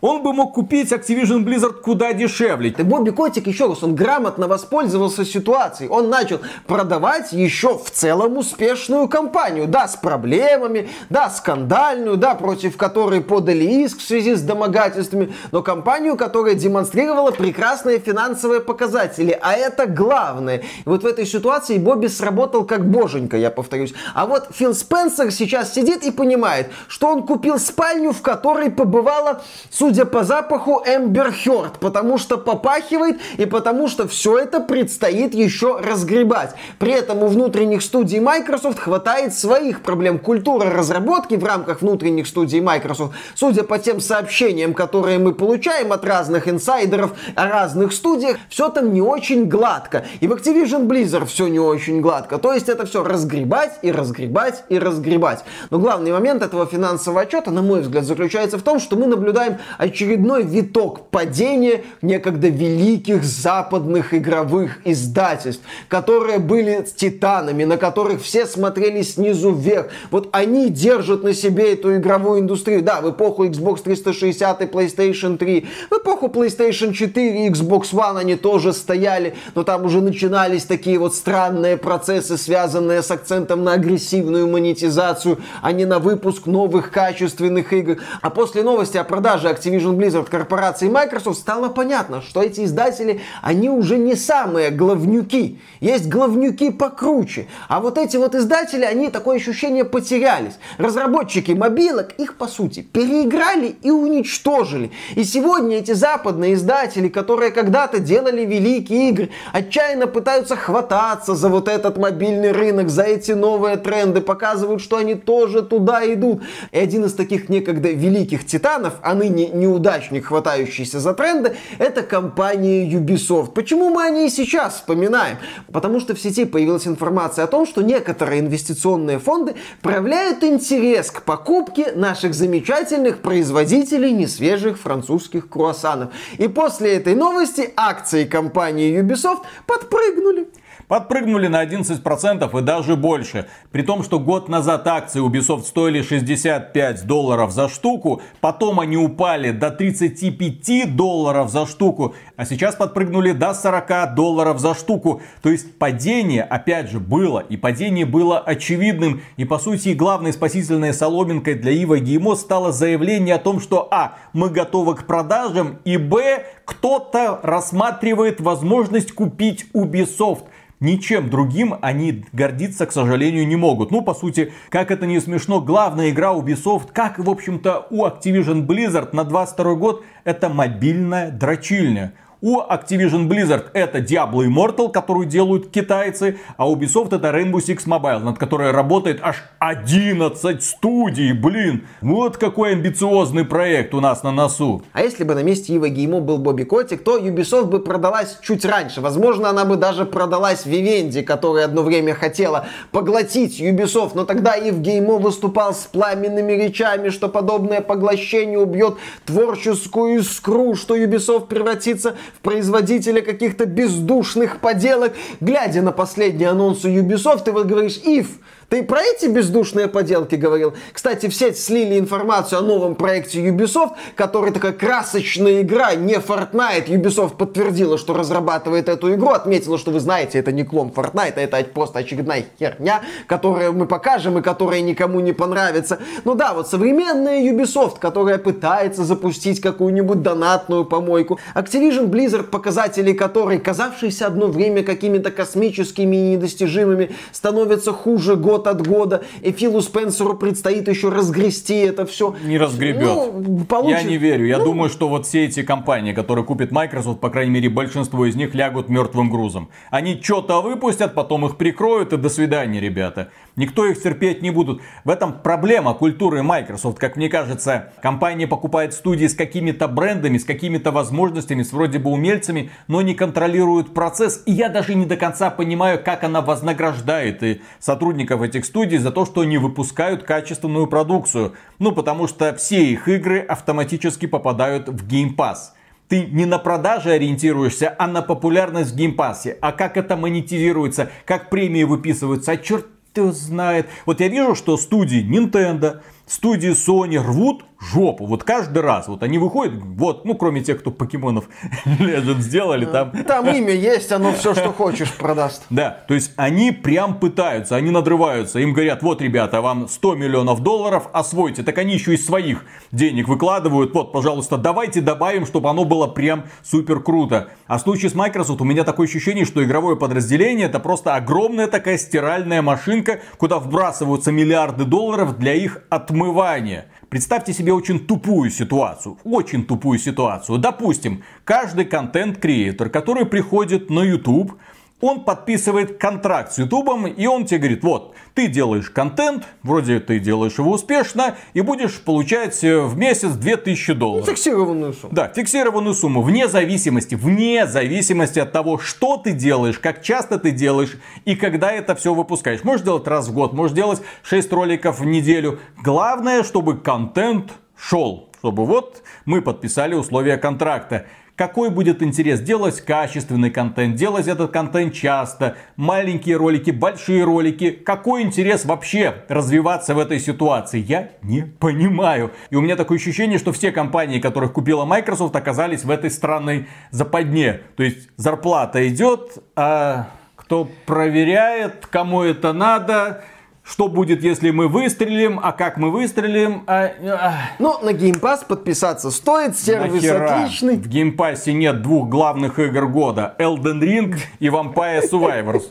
[0.00, 2.70] он бы мог купить Activision Blizzard куда дешевле.
[2.70, 5.88] И Бобби Котик, еще раз, он грамотно воспользовался ситуацией.
[5.90, 9.66] Он начал продавать еще в целом успешную компанию.
[9.66, 15.62] Да, с проблемами, да, скандальную, да, против которой подали иск в связи с домогательствами, но
[15.62, 19.38] компанию, которая демонстрировала прекрасные финансовые показатели.
[19.40, 20.58] А это главное.
[20.58, 23.92] И вот в этой ситуации Бобби сработал как боженька, я повторюсь.
[24.14, 29.42] А вот Фил Спенсер сейчас сидит и понимает, что он купил спальню, в которой побывала,
[29.70, 35.34] судя судя по запаху, Эмбер Хёрд, потому что попахивает и потому что все это предстоит
[35.34, 36.54] еще разгребать.
[36.78, 40.20] При этом у внутренних студий Microsoft хватает своих проблем.
[40.20, 46.04] Культура разработки в рамках внутренних студий Microsoft, судя по тем сообщениям, которые мы получаем от
[46.04, 50.04] разных инсайдеров о разных студиях, все там не очень гладко.
[50.20, 52.38] И в Activision Blizzard все не очень гладко.
[52.38, 55.44] То есть это все разгребать и разгребать и разгребать.
[55.70, 59.58] Но главный момент этого финансового отчета, на мой взгляд, заключается в том, что мы наблюдаем
[59.80, 69.00] очередной виток падения некогда великих западных игровых издательств, которые были титанами, на которых все смотрели
[69.00, 69.86] снизу вверх.
[70.10, 72.82] Вот они держат на себе эту игровую индустрию.
[72.82, 78.18] Да, в эпоху Xbox 360 и PlayStation 3, в эпоху PlayStation 4 и Xbox One
[78.18, 83.72] они тоже стояли, но там уже начинались такие вот странные процессы, связанные с акцентом на
[83.72, 87.96] агрессивную монетизацию, а не на выпуск новых качественных игр.
[88.20, 93.20] А после новости о продаже Activision Activision Blizzard корпорации Microsoft, стало понятно, что эти издатели,
[93.42, 95.60] они уже не самые главнюки.
[95.80, 97.46] Есть главнюки покруче.
[97.68, 100.54] А вот эти вот издатели, они такое ощущение потерялись.
[100.78, 104.90] Разработчики мобилок их, по сути, переиграли и уничтожили.
[105.14, 111.68] И сегодня эти западные издатели, которые когда-то делали великие игры, отчаянно пытаются хвататься за вот
[111.68, 116.42] этот мобильный рынок, за эти новые тренды, показывают, что они тоже туда идут.
[116.72, 122.88] И один из таких некогда великих титанов, а ныне неудачник, хватающийся за тренды, это компания
[122.90, 123.52] Ubisoft.
[123.52, 125.36] Почему мы о ней сейчас вспоминаем?
[125.72, 131.22] Потому что в сети появилась информация о том, что некоторые инвестиционные фонды проявляют интерес к
[131.22, 136.10] покупке наших замечательных производителей несвежих французских круассанов.
[136.38, 140.48] И после этой новости акции компании Ubisoft подпрыгнули
[140.90, 143.46] подпрыгнули на 11% и даже больше.
[143.70, 149.52] При том, что год назад акции Ubisoft стоили 65 долларов за штуку, потом они упали
[149.52, 155.22] до 35 долларов за штуку, а сейчас подпрыгнули до 40 долларов за штуку.
[155.42, 159.20] То есть падение, опять же, было, и падение было очевидным.
[159.36, 164.16] И по сути, главной спасительной соломинкой для Ива Геймо стало заявление о том, что а,
[164.32, 170.46] мы готовы к продажам, и б, кто-то рассматривает возможность купить Ubisoft
[170.80, 173.90] ничем другим они гордиться, к сожалению, не могут.
[173.90, 178.66] Ну, по сути, как это не смешно, главная игра Ubisoft, как, в общем-то, у Activision
[178.66, 182.14] Blizzard на 22 год, это мобильная дрочильня.
[182.42, 188.20] У Activision Blizzard это Diablo Immortal, которую делают китайцы, а Ubisoft это Rainbow Six Mobile,
[188.20, 191.86] над которой работает аж 11 студий, блин.
[192.00, 194.82] Вот какой амбициозный проект у нас на носу.
[194.94, 198.64] А если бы на месте Ива Геймо был Бобби Котик, то Ubisoft бы продалась чуть
[198.64, 199.02] раньше.
[199.02, 204.78] Возможно, она бы даже продалась Vivendi, которая одно время хотела поглотить Ubisoft, но тогда Ив
[204.78, 212.40] Геймо выступал с пламенными речами, что подобное поглощение убьет творческую искру, что Ubisoft превратится в
[212.40, 215.14] производителя каких-то бездушных поделок.
[215.40, 218.28] Глядя на последние анонсы Ubisoft, ты вот говоришь, Ив,
[218.70, 220.74] ты про эти бездушные поделки говорил?
[220.92, 226.86] Кстати, в сеть слили информацию о новом проекте Ubisoft, который такая красочная игра, не Fortnite.
[226.86, 231.40] Ubisoft подтвердила, что разрабатывает эту игру, отметила, что вы знаете, это не клон Fortnite, а
[231.40, 235.98] это просто очередная херня, которую мы покажем и которая никому не понравится.
[236.24, 241.40] Ну да, вот современная Ubisoft, которая пытается запустить какую-нибудь донатную помойку.
[241.56, 248.66] Activision Blizzard, показатели которой, казавшиеся одно время какими-то космическими и недостижимыми, становятся хуже год год
[248.66, 252.34] от года, и Филу Спенсеру предстоит еще разгрести это все.
[252.44, 253.02] Не разгребет.
[253.02, 254.02] Ну, получит...
[254.02, 254.46] Я не верю.
[254.46, 254.66] Я ну...
[254.66, 258.54] думаю, что вот все эти компании, которые купят Microsoft, по крайней мере, большинство из них
[258.54, 259.68] лягут мертвым грузом.
[259.90, 263.30] Они что-то выпустят, потом их прикроют, и до свидания, ребята.
[263.56, 264.80] Никто их терпеть не будут.
[265.04, 266.98] В этом проблема культуры Microsoft.
[266.98, 272.10] Как мне кажется, компания покупает студии с какими-то брендами, с какими-то возможностями, с вроде бы
[272.10, 274.42] умельцами, но не контролирует процесс.
[274.46, 279.10] И я даже не до конца понимаю, как она вознаграждает и сотрудников этих студий за
[279.10, 281.54] то, что они выпускают качественную продукцию.
[281.78, 285.72] Ну, потому что все их игры автоматически попадают в Game Pass
[286.10, 289.56] ты не на продаже ориентируешься, а на популярность в Game Pass'е.
[289.60, 293.88] А как это монетизируется, как премии выписываются, а черт знает.
[294.06, 298.26] Вот я вижу, что студии Nintendo, студии Sony рвут жопу.
[298.26, 299.08] Вот каждый раз.
[299.08, 301.48] Вот они выходят, вот, ну, кроме тех, кто покемонов
[301.86, 303.12] Legend сделали, там...
[303.24, 305.64] Там имя есть, оно все, что хочешь, продаст.
[305.70, 308.58] Да, то есть они прям пытаются, они надрываются.
[308.58, 311.62] Им говорят, вот, ребята, вам 100 миллионов долларов, освойте.
[311.62, 313.94] Так они еще из своих денег выкладывают.
[313.94, 317.48] Вот, пожалуйста, давайте добавим, чтобы оно было прям супер круто.
[317.66, 321.66] А в случае с Microsoft у меня такое ощущение, что игровое подразделение это просто огромная
[321.66, 326.86] такая стиральная машинка, куда вбрасываются миллиарды долларов для их отмывания.
[327.08, 329.18] Представьте себе очень тупую ситуацию.
[329.24, 330.58] Очень тупую ситуацию.
[330.58, 334.52] Допустим, каждый контент-креатор, который приходит на YouTube,
[335.00, 340.18] он подписывает контракт с Ютубом, и он тебе говорит, вот, ты делаешь контент, вроде ты
[340.18, 344.26] делаешь его успешно, и будешь получать э, в месяц 2000 долларов.
[344.26, 345.14] Ну, фиксированную сумму.
[345.14, 350.50] Да, фиксированную сумму, вне зависимости, вне зависимости от того, что ты делаешь, как часто ты
[350.50, 352.64] делаешь, и когда это все выпускаешь.
[352.64, 355.58] Можешь делать раз в год, можешь делать 6 роликов в неделю.
[355.82, 361.06] Главное, чтобы контент шел чтобы вот мы подписали условия контракта.
[361.40, 362.38] Какой будет интерес?
[362.40, 367.70] Делать качественный контент, делать этот контент часто, маленькие ролики, большие ролики.
[367.70, 370.84] Какой интерес вообще развиваться в этой ситуации?
[370.86, 372.32] Я не понимаю.
[372.50, 376.68] И у меня такое ощущение, что все компании, которых купила Microsoft, оказались в этой странной
[376.90, 377.62] западне.
[377.74, 383.24] То есть зарплата идет, а кто проверяет, кому это надо,
[383.70, 386.64] что будет, если мы выстрелим, а как мы выстрелим.
[386.66, 390.42] А, а, Ну, на Game Pass подписаться стоит, сервис нахера?
[390.42, 390.76] отличный.
[390.76, 393.34] В Game Pass'е нет двух главных игр года.
[393.38, 395.62] Elden Ring и Vampire Survivors.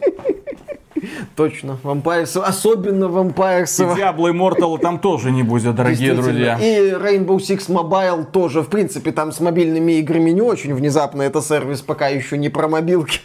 [1.35, 3.97] Точно, Vampire, особенно Vampire И Survivors.
[3.97, 6.57] Diablo Immortal там тоже не будет, дорогие друзья.
[6.57, 8.62] И Rainbow Six Mobile тоже.
[8.62, 11.21] В принципе, там с мобильными играми не очень внезапно.
[11.21, 13.19] Это сервис пока еще не про мобилки.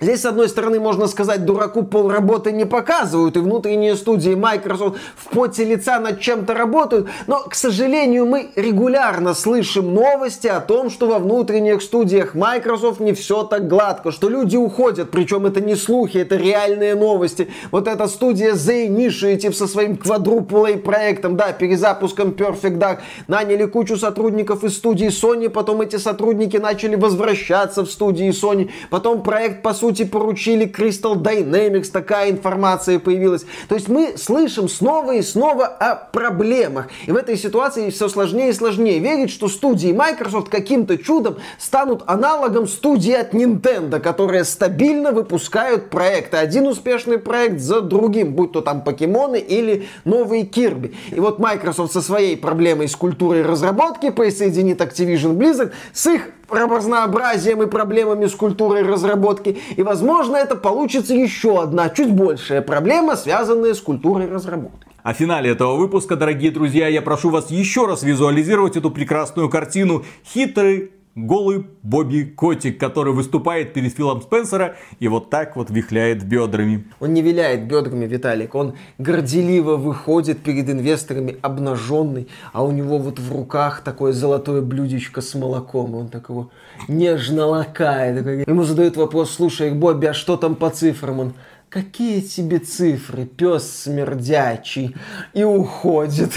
[0.00, 5.28] Здесь, с одной стороны, можно сказать, дураку полработы не показывают, и внутренние студии Microsoft в
[5.28, 11.06] поте лица над чем-то работают, но, к сожалению, мы регулярно слышим новости о том, что
[11.06, 16.16] во внутренних студиях Microsoft не все так гладко, что люди уходят, причем это не слухи,
[16.16, 17.50] это реальные новости.
[17.70, 23.66] Вот эта студия The Initiative со своим Quadruple A проектом, да, перезапуском Perfect Dark, наняли
[23.66, 29.60] кучу сотрудников из студии Sony, потом эти сотрудники начали возвращаться в студии Sony, потом проект,
[29.60, 33.44] по сути, поручили Crystal Dynamics, такая информация появилась.
[33.68, 36.88] То есть мы слышим снова и снова о проблемах.
[37.06, 42.02] И в этой ситуации все сложнее и сложнее верить, что студии Microsoft каким-то чудом станут
[42.06, 46.36] аналогом студии от Nintendo, которые стабильно выпускают проекты.
[46.36, 50.94] Один успешный проект за другим, будь то там покемоны или новые Кирби.
[51.10, 57.62] И вот Microsoft со своей проблемой с культурой разработки присоединит Activision Blizzard с их разнообразием
[57.62, 59.58] и проблемами с культурой разработки.
[59.76, 64.86] И, возможно, это получится еще одна, чуть большая проблема, связанная с культурой разработки.
[65.02, 70.04] О финале этого выпуска, дорогие друзья, я прошу вас еще раз визуализировать эту прекрасную картину.
[70.24, 76.84] Хитрый голый Бобби Котик, который выступает перед Филом Спенсера и вот так вот вихляет бедрами.
[77.00, 78.54] Он не виляет бедрами, Виталик.
[78.54, 85.20] Он горделиво выходит перед инвесторами обнаженный, а у него вот в руках такое золотое блюдечко
[85.20, 85.94] с молоком.
[85.94, 86.50] Он так его
[86.88, 88.46] нежно лакает.
[88.46, 91.20] Ему задают вопрос, слушай, Бобби, а что там по цифрам?
[91.20, 91.32] Он,
[91.68, 94.94] какие тебе цифры, пес смердячий?
[95.34, 96.32] И уходит.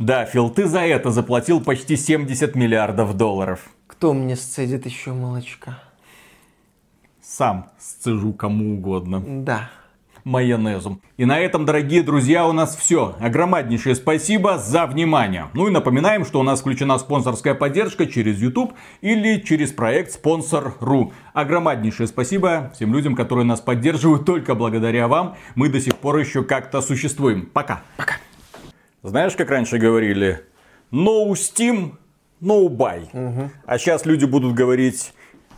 [0.00, 3.68] Да, Фил, ты за это заплатил почти 70 миллиардов долларов.
[3.86, 5.78] Кто мне сцедит еще молочка?
[7.20, 9.22] Сам сцежу кому угодно.
[9.44, 9.70] Да.
[10.24, 11.02] майонезом.
[11.18, 13.14] И на этом, дорогие друзья, у нас все.
[13.20, 15.48] Огромнейшее спасибо за внимание.
[15.52, 18.72] Ну и напоминаем, что у нас включена спонсорская поддержка через YouTube
[19.02, 21.12] или через проект Спонсор.ру.
[21.34, 24.24] Огромнейшее спасибо всем людям, которые нас поддерживают.
[24.24, 27.44] Только благодаря вам мы до сих пор еще как-то существуем.
[27.52, 27.82] Пока.
[27.98, 28.14] Пока.
[29.02, 30.44] Знаешь, как раньше говорили?
[30.92, 31.92] No Steam,
[32.42, 33.50] no buy.
[33.66, 35.12] А сейчас люди будут говорить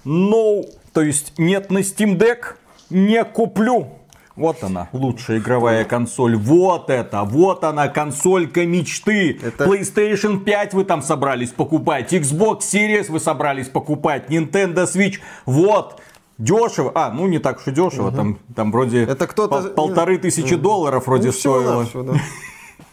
[0.04, 2.56] no, то есть нет на Steam Deck,
[2.90, 3.88] не куплю.
[4.34, 6.36] Вот она, лучшая игровая консоль.
[6.36, 9.38] Вот это, вот она, консолька мечты.
[9.42, 12.12] Это- PlayStation 5 вы там собрались покупать.
[12.14, 14.30] Xbox Series вы собрались покупать.
[14.30, 15.16] Nintendo Switch.
[15.44, 16.00] Вот.
[16.38, 16.92] Дешево.
[16.94, 18.10] А, ну не так уж и дешево.
[18.10, 21.80] Там, там вроде Это кто-то- пол- полторы тысячи долларов вроде Ну, стоило.
[21.82, 22.14] навсего, да.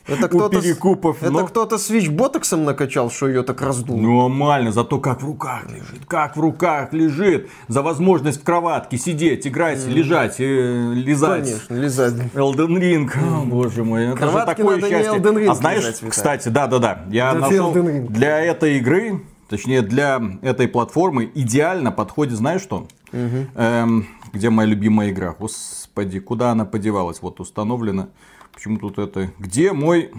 [0.08, 4.00] Это кто-то, перекупов, это но- кто-то свич ботоксом накачал, что ее так раздул.
[4.00, 7.50] Нормально, зато как в руках лежит, как в руках лежит.
[7.68, 11.44] За возможность в кроватке сидеть, играть, лежать, э, лизать.
[11.44, 12.14] Конечно, лизать.
[12.34, 15.20] Elden Ring, О, боже мой, это же такое счастье.
[15.20, 16.12] Ring а знаешь, Виталий.
[16.12, 22.62] кстати, да-да-да, я Это нашел для этой игры, точнее для этой платформы идеально подходит, знаешь
[22.62, 22.88] что?
[23.12, 25.36] Эм, где моя любимая игра?
[25.38, 27.22] Господи, куда она подевалась?
[27.22, 28.10] Вот установлена.
[28.60, 29.32] Почему тут это?
[29.40, 30.12] Где мой...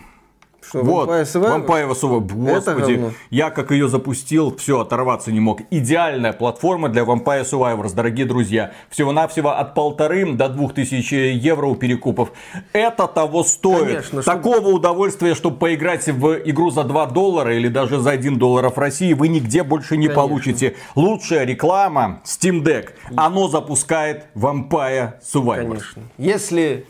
[0.63, 1.91] Что, Вот, Vampire.
[1.93, 3.13] Это Господи, говно.
[3.29, 5.61] я как ее запустил, все, оторваться не мог.
[5.71, 8.73] Идеальная платформа для Vampire Survivors, дорогие друзья.
[8.89, 12.33] Всего-навсего от полторы до двух тысяч евро у перекупов.
[12.73, 13.89] Это того стоит.
[13.89, 18.71] Конечно, Такого удовольствия, чтобы поиграть в игру за 2 доллара или даже за 1 доллар
[18.71, 20.23] в России, вы нигде больше не Конечно.
[20.23, 20.77] получите.
[20.95, 22.93] Лучшая реклама Steam Deck.
[23.17, 25.69] Оно запускает Vampire Survivors.
[25.69, 26.03] Конечно.
[26.17, 26.87] Если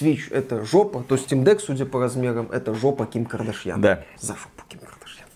[0.00, 3.80] Switch это жопа, то Steam Deck, судя по размерам, это жопа Ким Кардашьян.
[3.80, 4.04] Да.
[4.18, 5.26] За жопу Ким Кардашьян.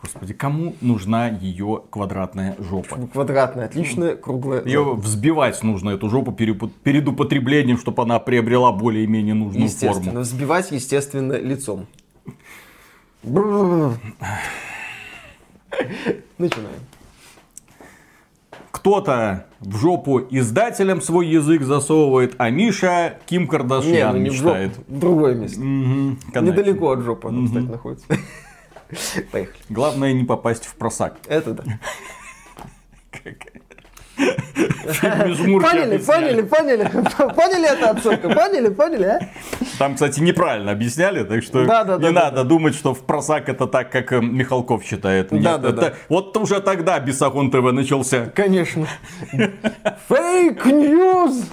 [0.00, 2.96] Господи, кому нужна ее квадратная жопа?
[3.12, 4.64] Квадратная, отличная, круглая.
[4.64, 10.04] Ее взбивать нужно, эту жопу, перед употреблением, чтобы она приобрела более-менее нужную Естественно.
[10.04, 10.20] форму.
[10.20, 11.86] Взбивать, естественно, лицом.
[16.38, 16.80] Начинаем.
[18.76, 24.34] Кто-то в жопу издателям свой язык засовывает, а Миша Ким Не, Кардашьян ну не в
[24.34, 24.78] жопу, мечтает.
[24.86, 25.60] в другое место.
[25.60, 26.50] Мгм, канать.
[26.50, 28.06] Недалеко от жопы она, кстати, находится.
[29.32, 29.56] Поехали.
[29.70, 31.16] Главное не попасть в просак.
[31.26, 31.64] Это да.
[33.24, 33.62] «Жмурки»
[34.16, 36.90] Поняли, поняли, поняли.
[37.34, 38.28] Поняли это отсылка?
[38.30, 39.20] Поняли, поняли, а?
[39.78, 43.48] Там, кстати, неправильно объясняли, так что Да, да, не да, надо думать, что в просак
[43.48, 45.32] это так, как э, Михалков считает.
[45.32, 45.92] Нет, Да, да, это- да.
[46.08, 48.26] Вот уже тогда Бесогон ТВ начался.
[48.34, 48.86] Конечно.
[50.08, 51.44] Фейк ньюс!